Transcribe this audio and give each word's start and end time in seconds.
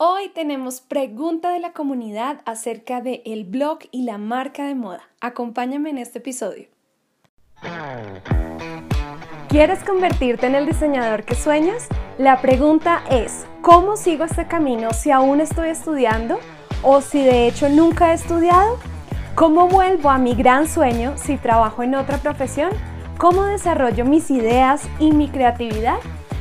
Hoy 0.00 0.28
tenemos 0.32 0.80
pregunta 0.80 1.50
de 1.50 1.58
la 1.58 1.72
comunidad 1.72 2.40
acerca 2.44 3.00
de 3.00 3.20
el 3.26 3.42
blog 3.42 3.80
y 3.90 4.02
la 4.02 4.16
marca 4.16 4.64
de 4.64 4.76
moda. 4.76 5.02
Acompáñame 5.20 5.90
en 5.90 5.98
este 5.98 6.20
episodio. 6.20 6.68
¿Quieres 9.48 9.82
convertirte 9.82 10.46
en 10.46 10.54
el 10.54 10.66
diseñador 10.66 11.24
que 11.24 11.34
sueñas? 11.34 11.88
La 12.16 12.40
pregunta 12.40 13.02
es, 13.10 13.44
¿cómo 13.60 13.96
sigo 13.96 14.22
este 14.22 14.46
camino 14.46 14.92
si 14.92 15.10
aún 15.10 15.40
estoy 15.40 15.70
estudiando 15.70 16.38
o 16.84 17.00
si 17.00 17.24
de 17.24 17.48
hecho 17.48 17.68
nunca 17.68 18.12
he 18.12 18.14
estudiado? 18.14 18.78
¿Cómo 19.34 19.66
vuelvo 19.66 20.10
a 20.10 20.18
mi 20.18 20.36
gran 20.36 20.68
sueño 20.68 21.14
si 21.16 21.38
trabajo 21.38 21.82
en 21.82 21.96
otra 21.96 22.18
profesión? 22.18 22.70
¿Cómo 23.18 23.46
desarrollo 23.46 24.04
mis 24.04 24.30
ideas 24.30 24.88
y 25.00 25.10
mi 25.10 25.28
creatividad? 25.28 25.98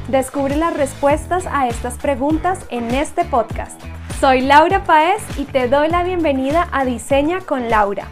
Descubre 0.09 0.55
las 0.55 0.73
respuestas 0.73 1.45
a 1.47 1.67
estas 1.67 1.97
preguntas 1.97 2.65
en 2.69 2.91
este 2.91 3.25
podcast. 3.25 3.77
Soy 4.21 4.39
Laura 4.39 4.85
Paez 4.85 5.21
y 5.37 5.43
te 5.43 5.67
doy 5.67 5.89
la 5.89 6.01
bienvenida 6.01 6.69
a 6.71 6.85
Diseña 6.85 7.41
con 7.41 7.69
Laura. 7.69 8.07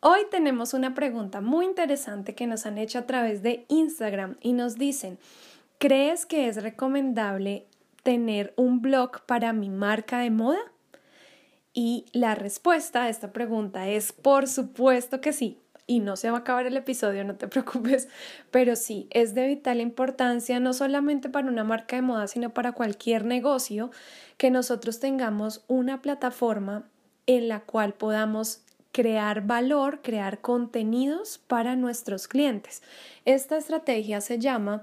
Hoy 0.00 0.22
tenemos 0.32 0.74
una 0.74 0.94
pregunta 0.94 1.40
muy 1.40 1.66
interesante 1.66 2.34
que 2.34 2.48
nos 2.48 2.66
han 2.66 2.76
hecho 2.76 2.98
a 2.98 3.06
través 3.06 3.40
de 3.44 3.66
Instagram 3.68 4.36
y 4.40 4.52
nos 4.52 4.74
dicen, 4.74 5.20
¿crees 5.78 6.26
que 6.26 6.48
es 6.48 6.60
recomendable 6.60 7.66
tener 8.02 8.52
un 8.56 8.82
blog 8.82 9.20
para 9.26 9.52
mi 9.52 9.70
marca 9.70 10.18
de 10.18 10.30
moda? 10.30 10.72
Y 11.72 12.06
la 12.12 12.34
respuesta 12.34 13.04
a 13.04 13.08
esta 13.10 13.32
pregunta 13.32 13.86
es 13.86 14.10
por 14.12 14.48
supuesto 14.48 15.20
que 15.20 15.32
sí 15.32 15.60
y 15.88 16.00
no 16.00 16.16
se 16.16 16.30
va 16.30 16.36
a 16.36 16.40
acabar 16.40 16.66
el 16.66 16.76
episodio, 16.76 17.24
no 17.24 17.34
te 17.34 17.48
preocupes, 17.48 18.08
pero 18.52 18.76
sí, 18.76 19.08
es 19.10 19.34
de 19.34 19.48
vital 19.48 19.80
importancia 19.80 20.60
no 20.60 20.72
solamente 20.72 21.28
para 21.28 21.48
una 21.48 21.64
marca 21.64 21.96
de 21.96 22.02
moda, 22.02 22.28
sino 22.28 22.54
para 22.54 22.72
cualquier 22.72 23.24
negocio 23.24 23.90
que 24.36 24.52
nosotros 24.52 25.00
tengamos 25.00 25.64
una 25.66 26.00
plataforma 26.00 26.84
en 27.26 27.48
la 27.48 27.60
cual 27.60 27.94
podamos 27.94 28.60
crear 28.92 29.46
valor, 29.46 30.00
crear 30.02 30.40
contenidos 30.40 31.38
para 31.38 31.74
nuestros 31.74 32.28
clientes. 32.28 32.82
Esta 33.24 33.56
estrategia 33.56 34.20
se 34.20 34.38
llama 34.38 34.82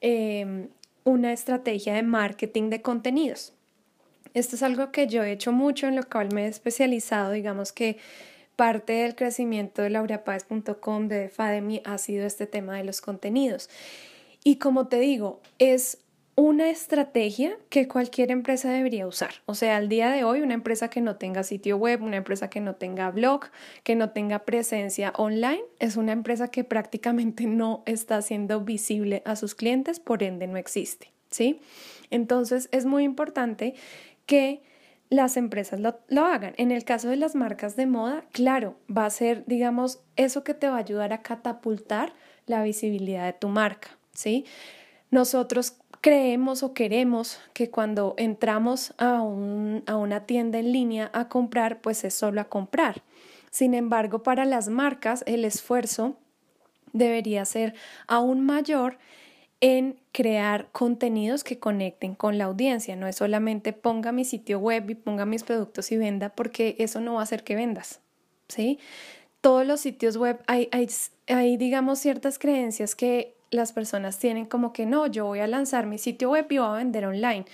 em, 0.00 0.68
una 1.04 1.32
estrategia 1.32 1.94
de 1.94 2.02
marketing 2.02 2.70
de 2.70 2.82
contenidos. 2.82 3.52
Esto 4.34 4.56
es 4.56 4.62
algo 4.62 4.92
que 4.92 5.06
yo 5.06 5.24
he 5.24 5.32
hecho 5.32 5.52
mucho, 5.52 5.86
en 5.86 5.96
lo 5.96 6.02
cual 6.04 6.28
me 6.32 6.44
he 6.44 6.48
especializado, 6.48 7.32
digamos 7.32 7.72
que 7.72 7.98
Parte 8.56 8.94
del 8.94 9.14
crecimiento 9.14 9.82
de 9.82 9.90
laurapaz.com 9.90 11.08
de 11.08 11.28
Fademi 11.28 11.82
ha 11.84 11.98
sido 11.98 12.26
este 12.26 12.46
tema 12.46 12.76
de 12.76 12.84
los 12.84 13.00
contenidos. 13.00 13.68
Y 14.42 14.56
como 14.56 14.88
te 14.88 14.98
digo, 14.98 15.40
es 15.58 15.98
una 16.36 16.68
estrategia 16.68 17.58
que 17.70 17.88
cualquier 17.88 18.30
empresa 18.30 18.70
debería 18.70 19.06
usar. 19.06 19.30
O 19.46 19.54
sea, 19.54 19.76
al 19.76 19.88
día 19.88 20.10
de 20.10 20.22
hoy, 20.22 20.42
una 20.42 20.52
empresa 20.52 20.88
que 20.90 21.00
no 21.00 21.16
tenga 21.16 21.42
sitio 21.42 21.78
web, 21.78 22.02
una 22.02 22.18
empresa 22.18 22.50
que 22.50 22.60
no 22.60 22.74
tenga 22.74 23.10
blog, 23.10 23.46
que 23.82 23.96
no 23.96 24.10
tenga 24.10 24.40
presencia 24.40 25.14
online, 25.16 25.62
es 25.78 25.96
una 25.96 26.12
empresa 26.12 26.48
que 26.48 26.62
prácticamente 26.62 27.44
no 27.46 27.82
está 27.86 28.20
siendo 28.20 28.60
visible 28.60 29.22
a 29.24 29.34
sus 29.34 29.54
clientes, 29.54 29.98
por 29.98 30.22
ende 30.22 30.46
no 30.46 30.58
existe. 30.58 31.10
¿Sí? 31.30 31.60
Entonces 32.10 32.68
es 32.70 32.84
muy 32.86 33.02
importante 33.02 33.74
que 34.26 34.62
las 35.08 35.36
empresas 35.36 35.80
lo, 35.80 36.24
hagan. 36.24 36.54
En 36.56 36.70
el 36.70 36.84
caso 36.84 37.08
de 37.08 37.16
las 37.16 37.34
marcas 37.34 37.76
de 37.76 37.86
moda, 37.86 38.24
claro, 38.32 38.76
va 38.94 39.06
a 39.06 39.10
ser, 39.10 39.44
digamos, 39.46 40.00
eso 40.16 40.44
que 40.44 40.54
te 40.54 40.68
va 40.68 40.76
a 40.76 40.80
ayudar 40.80 41.12
a 41.12 41.22
catapultar 41.22 42.12
la 42.46 42.62
visibilidad 42.62 43.26
de 43.26 43.32
tu 43.32 43.48
marca, 43.48 43.98
¿sí? 44.12 44.44
Nosotros 45.10 45.78
creemos 46.00 46.62
o 46.62 46.74
queremos 46.74 47.40
que 47.52 47.70
cuando 47.70 48.14
entramos 48.18 48.94
a, 48.98 49.16
a 49.16 49.96
una 49.96 50.26
tienda 50.26 50.58
en 50.58 50.72
línea 50.72 51.10
a 51.12 51.28
comprar, 51.28 51.80
pues 51.80 52.04
es 52.04 52.14
solo 52.14 52.40
a 52.40 52.44
comprar. 52.44 53.02
Sin 53.50 53.74
embargo, 53.74 54.22
para 54.22 54.44
las 54.44 54.68
marcas, 54.68 55.24
el 55.26 55.44
esfuerzo 55.44 56.18
debería 56.92 57.44
ser 57.44 57.74
aún 58.06 58.40
mayor 58.40 58.98
en 59.60 59.98
crear 60.12 60.68
contenidos 60.72 61.44
que 61.44 61.58
conecten 61.58 62.14
con 62.14 62.38
la 62.38 62.44
audiencia. 62.44 62.96
No 62.96 63.06
es 63.06 63.16
solamente 63.16 63.72
ponga 63.72 64.12
mi 64.12 64.24
sitio 64.24 64.58
web 64.58 64.90
y 64.90 64.94
ponga 64.94 65.24
mis 65.26 65.44
productos 65.44 65.92
y 65.92 65.96
venda, 65.96 66.30
porque 66.30 66.76
eso 66.78 67.00
no 67.00 67.14
va 67.14 67.20
a 67.20 67.24
hacer 67.24 67.44
que 67.44 67.54
vendas. 67.54 68.00
¿Sí? 68.48 68.78
Todos 69.40 69.66
los 69.66 69.80
sitios 69.80 70.16
web 70.16 70.40
hay, 70.46 70.68
hay, 70.72 70.88
hay 71.28 71.56
digamos, 71.56 71.98
ciertas 71.98 72.38
creencias 72.38 72.94
que 72.94 73.35
las 73.50 73.72
personas 73.72 74.18
tienen 74.18 74.46
como 74.46 74.72
que 74.72 74.86
no, 74.86 75.06
yo 75.06 75.26
voy 75.26 75.40
a 75.40 75.46
lanzar 75.46 75.86
mi 75.86 75.98
sitio 75.98 76.30
web 76.30 76.46
y 76.50 76.58
voy 76.58 76.66
a 76.66 76.72
vender 76.72 77.06
online. 77.06 77.44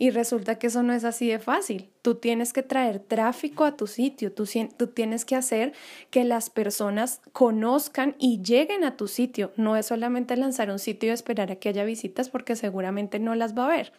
Y 0.00 0.10
resulta 0.10 0.58
que 0.58 0.68
eso 0.68 0.82
no 0.84 0.92
es 0.92 1.04
así 1.04 1.28
de 1.28 1.40
fácil. 1.40 1.88
Tú 2.02 2.14
tienes 2.14 2.52
que 2.52 2.62
traer 2.62 3.00
tráfico 3.00 3.64
a 3.64 3.76
tu 3.76 3.86
sitio, 3.88 4.32
tú, 4.32 4.48
tú, 4.76 4.86
tienes 4.86 5.24
que 5.24 5.34
hacer 5.34 5.72
que 6.10 6.22
las 6.24 6.50
personas 6.50 7.20
conozcan 7.32 8.14
y 8.18 8.40
lleguen 8.42 8.84
a 8.84 8.96
tu 8.96 9.08
sitio. 9.08 9.52
No 9.56 9.76
es 9.76 9.86
solamente 9.86 10.36
lanzar 10.36 10.70
un 10.70 10.78
sitio 10.78 11.08
y 11.08 11.12
esperar 11.12 11.50
a 11.50 11.56
que 11.56 11.70
haya 11.70 11.84
visitas 11.84 12.28
porque 12.28 12.54
seguramente 12.54 13.18
no 13.18 13.34
las 13.34 13.58
va 13.58 13.66
a 13.66 13.76
ver. 13.76 13.92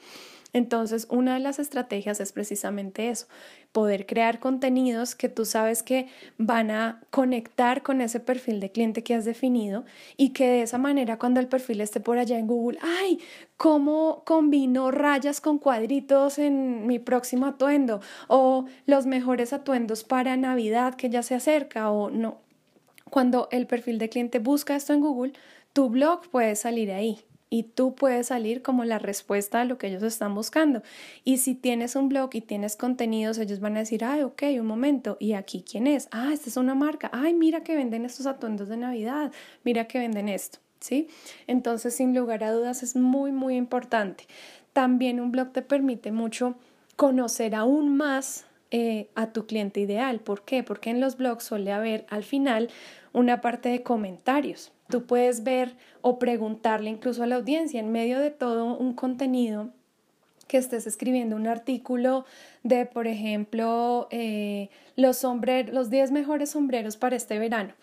Entonces, 0.51 1.05
una 1.09 1.35
de 1.35 1.39
las 1.39 1.59
estrategias 1.59 2.19
es 2.19 2.31
precisamente 2.31 3.09
eso, 3.09 3.27
poder 3.71 4.07
crear 4.07 4.39
contenidos 4.39 5.13
que 5.13 5.29
tú 5.29 5.45
sabes 5.45 5.83
que 5.83 6.07
van 6.37 6.71
a 6.71 7.01
conectar 7.11 7.83
con 7.83 8.01
ese 8.01 8.19
perfil 8.19 8.59
de 8.59 8.71
cliente 8.71 9.03
que 9.03 9.13
has 9.13 9.25
definido 9.25 9.85
y 10.17 10.29
que 10.29 10.47
de 10.47 10.61
esa 10.63 10.79
manera 10.79 11.19
cuando 11.19 11.39
el 11.39 11.47
perfil 11.47 11.81
esté 11.81 11.99
por 11.99 12.17
allá 12.17 12.39
en 12.39 12.47
Google, 12.47 12.79
ay, 12.81 13.19
¿cómo 13.57 14.23
combino 14.25 14.89
rayas 14.89 15.39
con 15.39 15.59
cuadritos 15.59 16.39
en 16.39 16.87
mi 16.87 16.97
próximo 16.97 17.45
atuendo? 17.45 18.01
O 18.27 18.65
los 18.87 19.05
mejores 19.05 19.53
atuendos 19.53 20.03
para 20.03 20.35
Navidad 20.35 20.95
que 20.95 21.09
ya 21.11 21.21
se 21.21 21.35
acerca 21.35 21.91
o 21.91 22.09
no. 22.09 22.39
Cuando 23.11 23.49
el 23.51 23.67
perfil 23.67 23.99
de 23.99 24.09
cliente 24.09 24.39
busca 24.39 24.75
esto 24.75 24.93
en 24.93 25.01
Google, 25.01 25.33
tu 25.73 25.89
blog 25.89 26.27
puede 26.29 26.55
salir 26.55 26.91
ahí 26.91 27.19
y 27.49 27.63
tú 27.63 27.95
puedes 27.95 28.27
salir 28.27 28.61
como 28.61 28.85
la 28.85 28.99
respuesta 28.99 29.61
a 29.61 29.65
lo 29.65 29.77
que 29.77 29.87
ellos 29.87 30.03
están 30.03 30.35
buscando. 30.35 30.83
Y 31.23 31.37
si 31.37 31.55
tienes 31.55 31.95
un 31.95 32.09
blog 32.09 32.29
y 32.33 32.41
tienes 32.41 32.75
contenidos, 32.75 33.37
ellos 33.39 33.59
van 33.59 33.75
a 33.75 33.79
decir, 33.79 34.03
ay, 34.03 34.21
ok, 34.21 34.43
un 34.59 34.67
momento, 34.67 35.17
¿y 35.19 35.33
aquí 35.33 35.63
quién 35.69 35.87
es? 35.87 36.07
Ah, 36.11 36.31
esta 36.31 36.49
es 36.49 36.57
una 36.57 36.75
marca, 36.75 37.09
ay, 37.11 37.33
mira 37.33 37.63
que 37.63 37.75
venden 37.75 38.05
estos 38.05 38.25
atuendos 38.25 38.69
de 38.69 38.77
Navidad, 38.77 39.31
mira 39.63 39.85
que 39.85 39.99
venden 39.99 40.29
esto, 40.29 40.59
¿sí? 40.79 41.07
Entonces, 41.47 41.95
sin 41.95 42.15
lugar 42.15 42.43
a 42.43 42.51
dudas, 42.51 42.83
es 42.83 42.95
muy, 42.95 43.31
muy 43.31 43.55
importante. 43.55 44.27
También 44.73 45.19
un 45.19 45.31
blog 45.31 45.51
te 45.51 45.61
permite 45.61 46.11
mucho 46.11 46.55
conocer 46.95 47.55
aún 47.55 47.95
más 47.95 48.45
eh, 48.71 49.09
a 49.15 49.33
tu 49.33 49.45
cliente 49.45 49.79
ideal. 49.79 50.19
¿Por 50.19 50.43
qué? 50.43 50.63
Porque 50.63 50.89
en 50.89 50.99
los 50.99 51.17
blogs 51.17 51.43
suele 51.43 51.71
haber 51.71 52.05
al 52.09 52.23
final 52.23 52.69
una 53.13 53.41
parte 53.41 53.69
de 53.69 53.83
comentarios. 53.83 54.71
Tú 54.89 55.05
puedes 55.05 55.43
ver 55.43 55.75
o 56.01 56.19
preguntarle 56.19 56.89
incluso 56.89 57.23
a 57.23 57.27
la 57.27 57.35
audiencia 57.35 57.79
en 57.79 57.91
medio 57.91 58.19
de 58.19 58.31
todo 58.31 58.65
un 58.77 58.93
contenido 58.93 59.69
que 60.47 60.57
estés 60.57 60.87
escribiendo 60.87 61.35
un 61.35 61.47
artículo 61.47 62.25
de, 62.63 62.85
por 62.85 63.07
ejemplo, 63.07 64.07
eh, 64.09 64.69
los, 64.95 65.23
los 65.71 65.89
10 65.89 66.11
mejores 66.11 66.49
sombreros 66.49 66.97
para 66.97 67.15
este 67.15 67.37
verano 67.37 67.73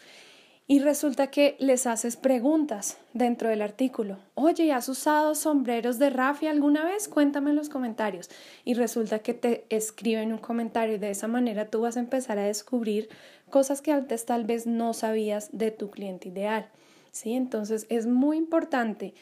y 0.69 0.81
resulta 0.81 1.29
que 1.29 1.57
les 1.61 1.87
haces 1.87 2.17
preguntas 2.17 2.99
dentro 3.13 3.49
del 3.49 3.63
artículo. 3.63 4.19
Oye, 4.35 4.73
¿has 4.73 4.89
usado 4.89 5.37
sombreros 5.37 6.01
de 6.01 6.11
rafia 6.11 6.51
alguna 6.51 6.85
vez? 6.85 7.07
Cuéntame 7.07 7.51
en 7.51 7.57
los 7.57 7.69
comentarios. 7.69 8.29
Y 8.65 8.75
resulta 8.75 9.21
que 9.21 9.33
te 9.33 9.65
escriben 9.69 10.33
un 10.33 10.39
comentario 10.39 10.97
y 10.97 10.99
de 10.99 11.11
esa 11.11 11.29
manera 11.29 11.71
tú 11.71 11.83
vas 11.83 11.97
a 11.97 12.01
empezar 12.01 12.39
a 12.39 12.47
descubrir 12.47 13.09
cosas 13.49 13.81
que 13.81 13.93
antes 13.93 14.27
tal 14.27 14.45
vez 14.45 14.67
no 14.67 14.93
sabías 14.93 15.51
de 15.53 15.71
tu 15.71 15.91
cliente 15.91 16.31
ideal. 16.31 16.69
¿sí? 17.13 17.35
Entonces 17.35 17.87
es 17.89 18.07
muy 18.07 18.37
importante 18.37 19.15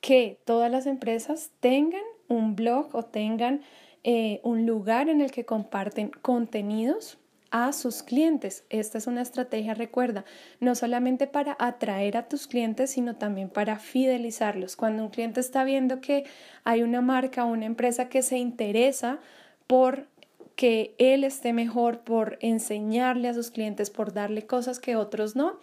que 0.00 0.38
todas 0.44 0.70
las 0.70 0.86
empresas 0.86 1.50
tengan 1.58 2.04
un 2.28 2.54
blog 2.54 2.94
o 2.94 3.02
tengan 3.04 3.62
eh, 4.04 4.40
un 4.44 4.64
lugar 4.64 5.08
en 5.08 5.20
el 5.20 5.32
que 5.32 5.44
comparten 5.44 6.10
contenidos 6.22 7.18
a 7.54 7.72
sus 7.72 8.02
clientes. 8.02 8.64
Esta 8.68 8.98
es 8.98 9.06
una 9.06 9.22
estrategia, 9.22 9.74
recuerda, 9.74 10.24
no 10.58 10.74
solamente 10.74 11.28
para 11.28 11.56
atraer 11.60 12.16
a 12.16 12.28
tus 12.28 12.48
clientes, 12.48 12.90
sino 12.90 13.14
también 13.14 13.48
para 13.48 13.78
fidelizarlos. 13.78 14.74
Cuando 14.74 15.04
un 15.04 15.10
cliente 15.10 15.38
está 15.38 15.62
viendo 15.62 16.00
que 16.00 16.24
hay 16.64 16.82
una 16.82 17.00
marca 17.00 17.44
o 17.44 17.52
una 17.52 17.66
empresa 17.66 18.08
que 18.08 18.22
se 18.22 18.38
interesa 18.38 19.20
por 19.68 20.08
que 20.56 20.96
él 20.98 21.22
esté 21.22 21.52
mejor, 21.52 22.00
por 22.00 22.38
enseñarle 22.40 23.28
a 23.28 23.34
sus 23.34 23.52
clientes, 23.52 23.88
por 23.88 24.12
darle 24.12 24.46
cosas 24.46 24.80
que 24.80 24.96
otros 24.96 25.36
no, 25.36 25.60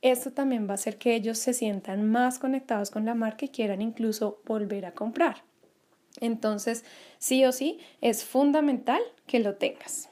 esto 0.00 0.30
también 0.30 0.68
va 0.68 0.72
a 0.72 0.74
hacer 0.74 0.96
que 0.96 1.16
ellos 1.16 1.38
se 1.38 1.54
sientan 1.54 2.08
más 2.08 2.38
conectados 2.38 2.92
con 2.92 3.04
la 3.04 3.16
marca 3.16 3.46
y 3.46 3.48
quieran 3.48 3.82
incluso 3.82 4.40
volver 4.46 4.86
a 4.86 4.92
comprar. 4.92 5.42
Entonces, 6.20 6.84
sí 7.18 7.44
o 7.44 7.50
sí, 7.50 7.80
es 8.00 8.24
fundamental 8.24 9.02
que 9.26 9.40
lo 9.40 9.56
tengas. 9.56 10.11